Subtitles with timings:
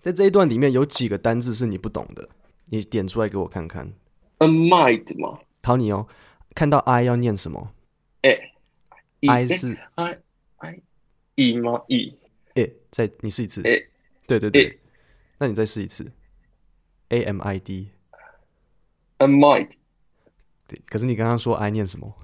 [0.00, 2.28] 在这一段里面有几个单字是你不懂的，
[2.66, 3.92] 你点出来给我看看。
[4.38, 6.06] a might 嘛，考你哦，
[6.54, 7.72] 看到 I 要念什么
[8.22, 8.52] 哎
[9.28, 10.18] ？I 是 I
[10.56, 10.80] I
[11.34, 12.16] e 吗？e
[12.54, 13.60] 诶，再你试一次。
[13.62, 13.88] 诶
[14.26, 14.78] 对对对诶，
[15.38, 16.10] 那你再试一次。
[17.08, 17.90] A M I D。
[19.18, 19.70] a might。
[20.66, 22.14] 对，可是你刚刚说 I 念什么？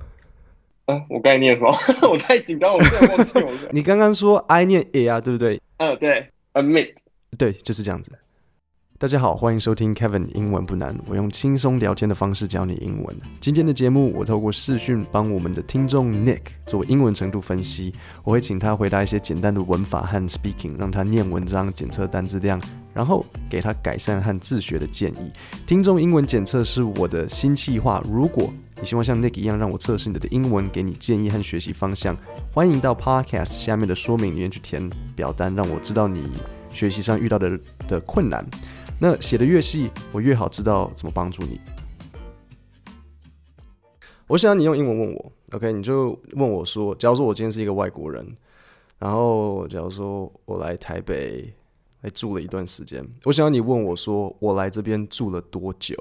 [0.86, 1.70] 啊，我刚才念什么？
[2.08, 3.52] 我太紧张，我真的忘记我。
[3.72, 5.60] 你刚刚说 I 念 A 啊，对不对？
[5.78, 6.94] 嗯，对，admit。
[7.36, 8.10] 对，就是这样子。
[8.98, 13.14] 大家好，欢迎收听 Kevin 英文不难，我用轻松聊天的方式教你英文。
[13.42, 17.92] 今天的节目，我透过视讯帮我们的听众 Nick 做英文程度分析，
[18.24, 22.58] 我会请他回答一些简单的文法和 speaking，让他念文章、检测单字量，
[22.94, 25.30] 然后给他改善和自学的建议。
[25.66, 28.50] 听众英文检测是我的新计划，如果
[28.80, 32.16] 你希望像 Nick 一样让我测试你的英文，给你建议和学习方向，
[32.50, 36.30] 欢迎到 Podcast 下面的说明里面去填表单，让我知道你
[36.76, 37.58] 学习上遇到的
[37.88, 38.46] 的困难。
[39.00, 41.60] 那写的越细，我越好知道怎么帮助你。
[44.28, 45.72] 我想要你用英文问我，OK？
[45.72, 48.36] 你就问我说，假如说我今天是一个外国人，
[48.98, 51.54] 然后假如说我来台北
[52.00, 55.94] 来住了一段时间，我想要你问我说，我来这边住了多久？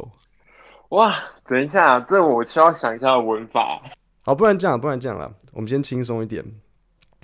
[0.90, 3.82] 哇，等一下，这我需要想一下文法。
[4.24, 6.44] 好，不然这样，不然这样了，我们先轻松一点。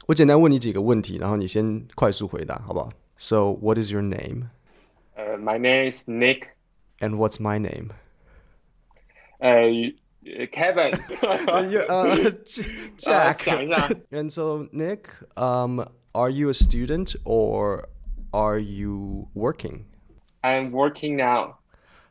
[0.07, 2.89] 我简单问你几个问题，然后你先快速回答，好不好
[3.21, 4.49] So, what is your name?
[5.15, 6.57] Uh, my name is Nick.
[7.01, 7.93] And what's my name?
[9.39, 10.95] Uh, uh Kevin.
[11.21, 11.45] uh,
[11.89, 12.31] oh,
[12.97, 13.45] Jack.
[14.11, 17.87] and so, Nick, um, are you a student or
[18.33, 19.85] are you working?
[20.43, 21.59] I'm working now.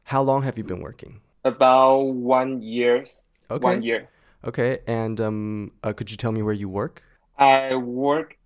[0.05, 1.20] How long have you been working?
[1.45, 3.05] About one year.
[3.50, 3.64] Okay.
[3.64, 4.08] One year.
[4.45, 4.78] Okay.
[4.86, 7.02] And um, uh, could you tell me where you work?
[7.36, 8.39] I work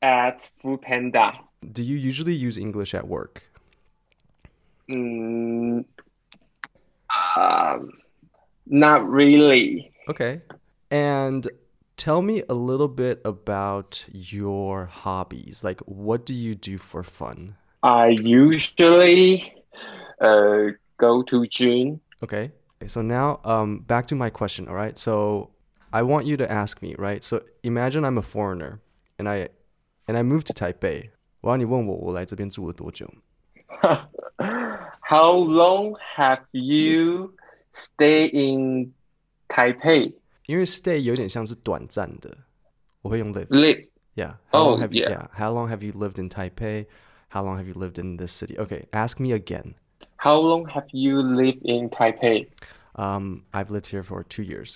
[0.00, 1.40] at Food Panda.
[1.72, 3.44] Do you usually use English at work?
[4.90, 5.84] Mm,
[7.36, 7.90] um,
[8.66, 9.92] not really.
[10.08, 10.42] Okay.
[10.90, 11.48] And
[11.96, 15.64] tell me a little bit about your hobbies.
[15.64, 17.56] Like, what do you do for fun?
[17.82, 19.54] I usually
[20.20, 20.68] uh
[20.98, 22.00] go to gym.
[22.22, 22.52] Okay.
[22.82, 24.68] Okay, So now, um, back to my question.
[24.68, 24.98] All right.
[24.98, 25.50] So
[25.92, 27.22] I want you to ask me, right?
[27.22, 28.80] So imagine I'm a foreigner,
[29.18, 29.48] and I,
[30.08, 31.10] and I moved to Taipei.
[31.43, 33.09] 我要你问我我来这边住了多久？
[35.09, 37.33] How long have you
[37.73, 38.93] stayed in
[39.47, 40.13] Taipei?
[40.47, 42.37] 因为 stay 有点像是短暂的，
[43.01, 43.47] 我会用 live。
[43.47, 43.87] Live.
[44.15, 44.35] Yeah.
[44.51, 45.05] How Oh, long have you?
[45.07, 45.27] yeah.
[45.31, 46.87] How long have you lived in Taipei?
[47.29, 48.57] How long have you lived in this city?
[48.57, 48.87] Okay.
[48.91, 49.75] Ask me again.
[50.17, 52.47] How long have you lived in Taipei?
[52.95, 54.75] Um, I've lived here for two years.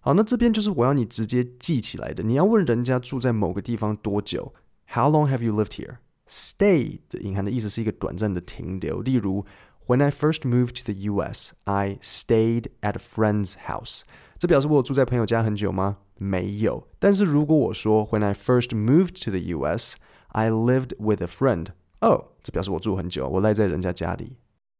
[0.00, 2.24] 好，那这边就是我要你直接记起来的。
[2.24, 4.52] 你要问人家住在某个地方多久
[4.88, 5.98] ？How long have you lived here?
[6.28, 9.00] Stay 的隐含的意思是一个短暂的停留。
[9.02, 9.44] 例如，
[9.86, 14.02] When I first moved to the U.S., I stayed at a friend's house。
[14.38, 15.98] 这表示我有住在朋友家很久吗？
[16.16, 16.88] 没有。
[16.98, 19.96] 但是如果我说 When I first moved to the U.S.,
[20.28, 21.68] I lived with a friend，
[22.00, 24.36] 哦，这表示我住很久，我赖在人家家里。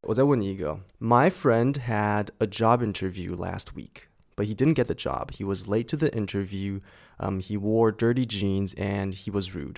[0.09, 5.33] 我再问你一个哦，My friend had a job interview last week, but he didn't get the job.
[5.33, 6.81] He was late to the interview.
[7.19, 9.77] Um, he wore dirty jeans and he was rude.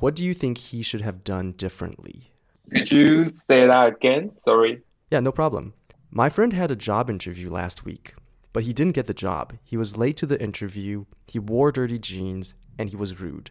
[0.00, 2.32] What do you think he should have done differently?
[2.70, 4.32] Could you say that again?
[4.44, 4.80] Sorry.
[5.10, 5.74] Yeah, no problem.
[6.10, 8.14] My friend had a job interview last week,
[8.52, 9.54] but he didn't get the job.
[9.62, 11.04] He was late to the interview.
[11.26, 13.50] He wore dirty jeans and he was rude.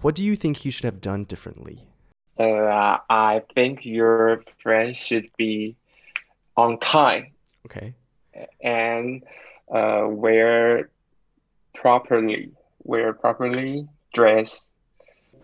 [0.00, 1.86] What do you think he should have done differently?
[2.38, 5.76] Uh, I think your friend should be
[6.56, 7.32] on time
[7.66, 7.94] Okay.
[8.62, 9.22] and
[9.72, 10.90] uh, wear
[11.74, 12.52] properly,
[12.82, 14.68] wear properly dress.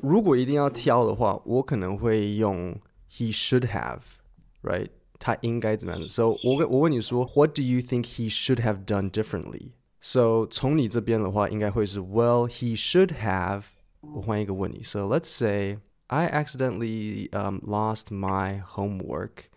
[0.02, 2.78] 如果一定要挑的话，我可能会用
[3.10, 4.88] he should have，right？
[5.18, 13.64] 他应该怎么样？So 我我问你说，What do you think he should have done differently？So 从你这边的话，应该会是 Well, he should have。
[14.00, 19.50] 我换一个问你，So let's say I accidentally um, lost my homework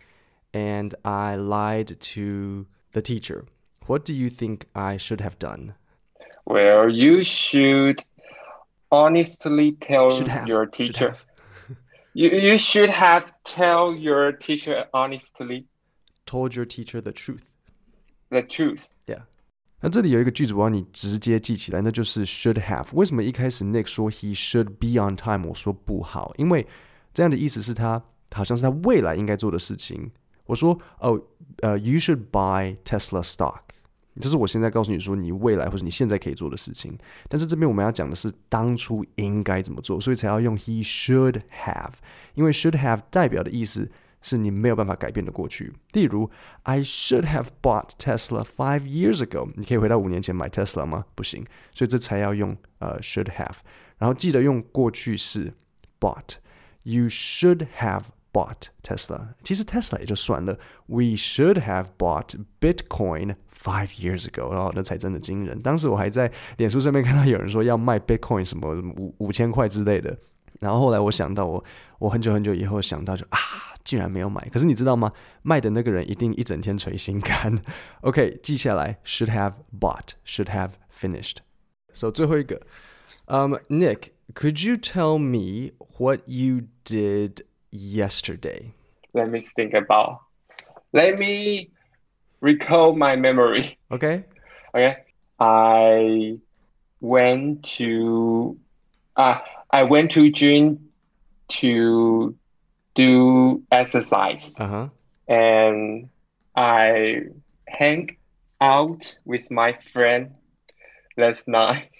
[0.52, 3.44] and I lied to the teacher.
[3.86, 5.76] What do you think I should have done?
[6.44, 8.00] Well, you should
[8.89, 10.47] honestly tell Should have.
[10.47, 11.09] your should teacher.
[11.09, 11.19] have.
[12.13, 15.65] You you should have tell your teacher honestly
[16.25, 17.43] Told your teacher the truth.
[18.29, 18.93] the truth.
[19.07, 19.21] Yeah.
[19.81, 22.87] 那这里有一个句子我要你直接记起来，那就是 should have。
[22.93, 26.33] 为什么一开始 Nick 说 he should be on time，我说不好？
[26.37, 26.67] 因为
[27.13, 30.11] 这样的意思是他好像是他未来应该做的事情。
[30.45, 31.21] 我说哦，
[31.61, 33.61] 呃、y o u should buy Tesla stock。
[34.20, 36.96] 这是我现在告诉你说你未来或者你现在可以做的事情。
[37.28, 41.92] 但是这边我们要讲的是当初应该怎么做，所以才要用 he should have，
[42.34, 43.90] 因为 should have 代表的意思
[44.22, 45.72] 是你没有办法改变的过去。
[45.92, 46.30] 例如
[46.62, 49.48] ，I should have bought Tesla five years ago。
[49.56, 51.04] 你可以回到五年前买 Tesla 吗？
[51.14, 53.56] 不行，所以这才要用呃 should have。
[53.98, 55.52] 然后记得用过去式
[56.00, 56.36] bought。
[56.86, 59.29] You should have bought Tesla。
[59.43, 64.51] 其实 Tesla 也就算了，We should have bought Bitcoin five years ago。
[64.51, 65.61] 然后那才真的惊人。
[65.61, 70.17] 当时我还在脸书上面看到有人说要卖 Bitcoin 什么五五千块之类的。
[70.59, 71.63] 然后后来我想到我
[71.99, 73.37] 我很久很久以后想到就啊，
[73.83, 74.47] 竟然没有买。
[74.51, 75.11] 可是你知道吗？
[75.41, 77.59] 卖的那个人一定一整天捶心肝。
[78.01, 82.61] OK，记下来，should have bought，should have finished。So 最后一个，
[83.27, 88.72] um Nick。Could you tell me what you did Yesterday?
[89.12, 90.20] Let me think about.
[90.92, 91.70] Let me
[92.40, 93.78] recall my memory.
[93.90, 94.24] Okay.
[94.74, 94.96] Okay.
[95.40, 96.38] I
[97.00, 98.58] went to
[99.16, 99.38] uh,
[99.70, 100.90] I went to gym
[101.48, 102.34] to
[102.94, 104.54] do exercise.
[104.58, 104.88] Uh-huh.
[105.28, 106.08] And
[106.56, 107.22] I
[107.66, 108.16] hang
[108.60, 110.34] out with my friend
[111.16, 111.90] last night.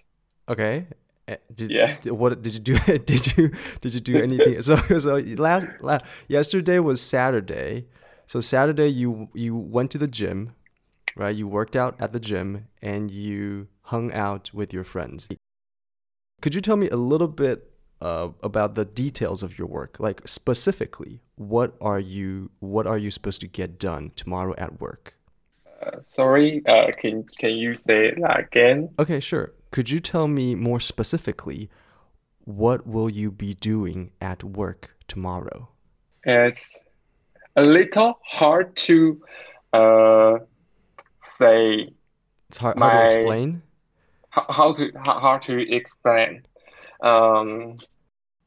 [0.49, 0.87] Okay.
[1.26, 1.97] Eh, did, yeah.
[2.11, 2.75] What did you do?
[2.99, 3.50] Did you
[3.81, 4.61] did you do anything?
[4.62, 7.87] so so last, last yesterday was Saturday.
[8.26, 10.53] So Saturday you you went to the gym,
[11.17, 11.35] right?
[11.35, 15.29] You worked out at the gym and you hung out with your friends.
[16.43, 17.71] Could you tell me a little bit
[18.03, 19.97] uh, about the details of your work?
[19.99, 25.17] Like specifically, what are you what are you supposed to get done tomorrow at work?
[25.82, 28.91] Uh, sorry, uh, can can you say that again?
[28.99, 29.53] Okay, sure.
[29.74, 31.69] Could you tell me more specifically
[32.45, 35.69] what will you be doing at work tomorrow?
[36.24, 36.77] It's
[37.56, 39.21] a little hard to
[39.74, 40.39] uh,
[41.38, 41.94] say.
[42.50, 43.62] It's hard, hard my, to explain.
[44.30, 46.44] How, how to how, how to explain?
[47.01, 47.77] Um,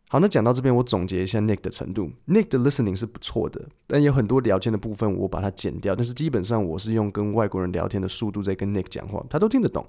[0.08, 2.12] 好，那讲到这边，我总结一下 Nick 的程度。
[2.26, 5.96] Nick 的 listening 是不错的，但有很多聊天的部分我把它剪掉。
[5.96, 9.86] 但是基本上我是用跟外国人聊天的速度在跟 Nick 讲话，他都听得懂。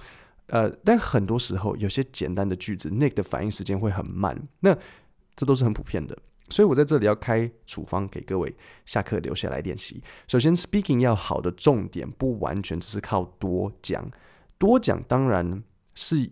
[0.48, 4.76] 呃，但很多时候有些简单的句子，Nick 的反应时间会很慢，那
[5.34, 6.16] 这都是很普遍的。
[6.50, 8.54] 所以我在这里要开处方给各位，
[8.86, 10.02] 下课留下来练习。
[10.26, 14.10] 首先，speaking 要好的重点不完全只是靠多讲，
[14.56, 15.62] 多讲当然
[15.94, 16.30] 是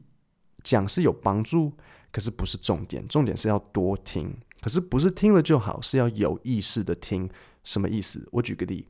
[0.65, 1.75] 讲是有帮助，
[2.11, 4.35] 可是不是重点，重点是要多听。
[4.63, 7.29] 可是不是听了就好，是要有意识的听。
[7.63, 8.27] 什么意思？
[8.33, 8.89] 我举个例，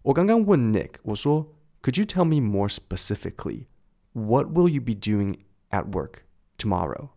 [0.00, 3.66] 我刚刚问 Nick，我说，Could you tell me more specifically？”
[4.12, 5.36] What will you be doing
[5.70, 6.22] at work
[6.58, 7.08] tomorrow？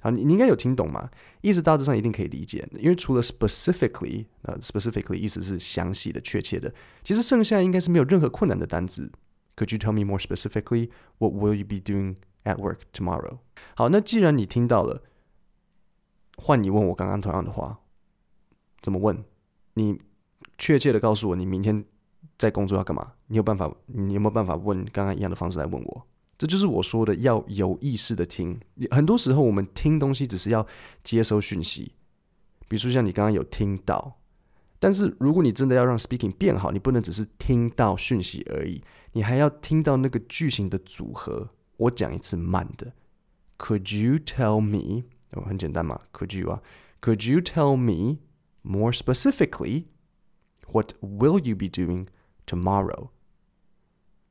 [0.00, 1.10] 好，你你应该有听懂吗？
[1.42, 6.74] 意思大致上一定可以理解，因为除了 specifically，呃，specifically 意思是详细的、确切的，
[7.04, 9.12] 其实剩下应该是没有任何困难的单词。
[9.54, 13.38] Could you tell me more specifically what will you be doing at work tomorrow？
[13.76, 15.02] 好，那既然你听到了，
[16.36, 17.78] 换你问我刚刚同样的话，
[18.80, 19.24] 怎么问？
[19.74, 20.00] 你
[20.58, 21.84] 确切的告诉我你明天
[22.36, 23.12] 在工作要干嘛？
[23.28, 23.72] 你有办法？
[23.86, 26.06] 你有没有办法问刚刚一样的方式来问我？
[26.42, 28.58] 这就是我说的要有意识的听。
[28.90, 30.66] 很多时候我们听东西只是要
[31.04, 31.92] 接收讯息，
[32.66, 34.18] 比如说像你刚刚有听到，
[34.80, 41.50] 但是如果你真的要让 speaking 变好，你不能只是听到讯息而已，你还要听到那个句型的组合。
[41.76, 42.92] 我讲一次慢的
[43.58, 45.04] ，Could you tell me？
[45.30, 46.60] 哦，很简单嘛，Could you 啊
[47.00, 48.18] ？Could you tell me
[48.62, 49.84] more specifically
[50.72, 52.08] what will you be doing
[52.44, 53.10] tomorrow？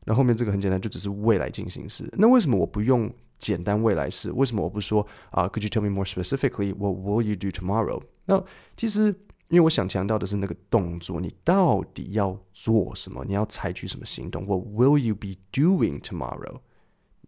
[0.05, 2.09] 那后面这个很简单，就只是未来进行时。
[2.17, 4.31] 那为什么我不用简单未来式？
[4.31, 8.01] 为什么我不说啊？Could you tell me more specifically what will you do tomorrow？
[8.25, 8.43] 那
[8.75, 9.07] 其实
[9.49, 13.23] 因为我想强调的是那个动作，你到底要做什么？
[13.25, 16.61] 你要采取什么行动？What will you be doing tomorrow？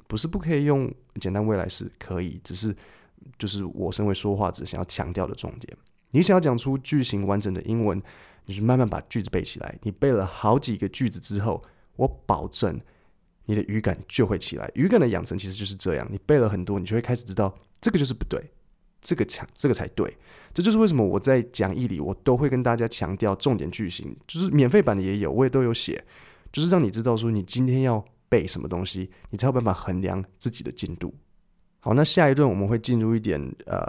[0.07, 2.75] 不是不可以用简单未来式，可以，只是
[3.37, 5.77] 就是我身为说话者想要强调的重点。
[6.09, 8.01] 你想要讲出句型完整的英文，
[8.45, 9.77] 你就慢慢把句子背起来。
[9.83, 11.61] 你背了好几个句子之后。
[11.95, 12.79] 我保证，
[13.45, 14.69] 你的语感就会起来。
[14.73, 18.51] 语感的养成其实就是这样，你背了很多，你就会开始知道这个就是不对，
[19.01, 20.17] 这个强，这个才对。
[20.53, 26.03] 这就是为什么我在讲义里，我都会跟大家强调重点句型，就是免费版的也有，我也都有写，
[26.51, 31.13] 就是让你知道说你今天要背什么东西，你才有办法衡量自己的进度。
[31.79, 33.85] 好，那下一段我们会进入一点呃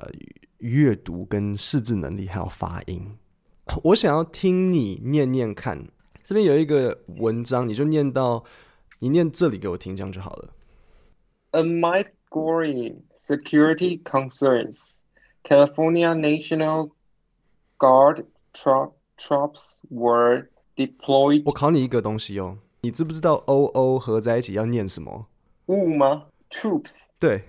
[0.59, 3.17] 阅读跟识字能力，还有发音。
[3.85, 5.89] 我想要听你念念看。
[6.25, 8.43] 这边有一个文章，你就念到，
[9.00, 10.49] 你念这里给我听，这样就好了。
[11.52, 14.97] Amid growing security concerns,
[15.45, 16.90] California National
[17.78, 21.43] Guard troops were deployed.
[21.45, 25.26] 我考你一个东西哦，你知不知道 O O 合在一起要念什么？
[25.66, 27.02] 雾吗？Troops。
[27.21, 27.45] 对。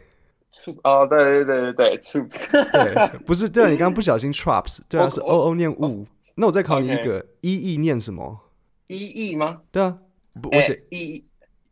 [0.54, 2.52] troop 哦，对对对对对，troops。
[2.72, 6.06] 对，不是，对啊，你刚刚不小心 traps，对啊，是 O O 念雾。
[6.36, 8.40] 那我再考你一个，E E 念什么
[8.89, 9.63] ？E E 吗？
[9.71, 9.99] 对啊，
[10.41, 11.25] 不，我写 E。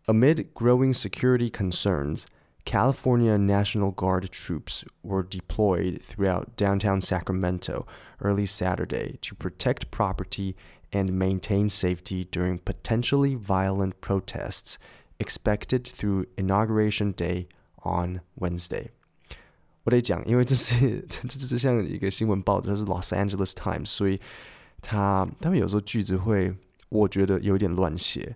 [0.05, 2.25] Amid growing security concerns.
[2.65, 7.85] California National Guard troops were deployed throughout downtown Sacramento
[8.21, 10.55] early Saturday to protect property
[10.91, 14.75] and maintain safety during potentially violent protests
[15.17, 17.47] expected through Inauguration Day
[17.83, 18.89] on Wednesday.
[19.83, 24.19] 我得讲，因为这是这这是像一个新闻报纸，它是 Los Angeles Times，所以
[24.81, 26.55] 它他们有时候句子会，
[26.89, 28.35] 我觉得有点乱写，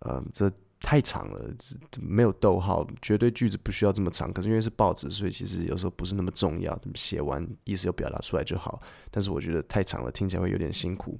[0.00, 0.50] 呃，这
[0.80, 1.54] 太长了，
[2.00, 4.32] 没有逗号，绝对句子不需要这么长。
[4.32, 8.80] 可是因为是报纸，所以其实有时候不是那么重要，写完意思又表达出来就好。
[9.10, 11.18] 但是我觉得太长了，听起来会有点辛苦。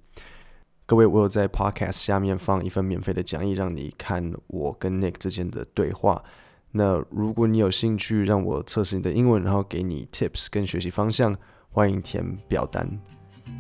[0.86, 6.22] 各位，我有在 Podcast 下面放一份免费的讲义，让你看我跟 Nick 之间的对话。
[6.72, 11.36] 那如果你有兴趣让我测试你的英文，然后给你 Tips 跟学习方向，
[11.70, 13.00] 欢迎填表单。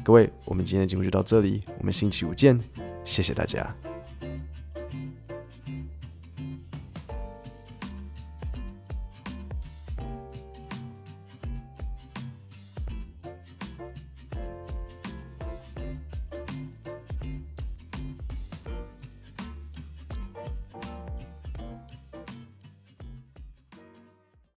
[0.03, 2.59] 各位，我们今天的节目就到这里，我们星期五见，
[3.05, 3.92] 谢谢大家。